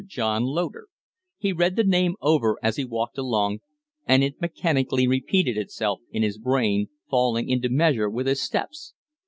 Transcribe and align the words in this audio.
John 0.07 0.45
Loder!" 0.45 0.87
He 1.37 1.53
read 1.53 1.75
the 1.75 1.83
name 1.83 2.15
over 2.21 2.57
as 2.63 2.77
he 2.77 2.83
walked 2.85 3.19
along, 3.19 3.59
and 4.07 4.23
it 4.23 4.41
mechanically 4.41 5.05
repeated 5.05 5.59
itself 5.59 5.99
in 6.09 6.23
his 6.23 6.39
brain 6.39 6.89
falling 7.07 7.47
into 7.47 7.69
measure 7.69 8.09
with 8.09 8.25
his 8.25 8.41
steps. 8.41 8.95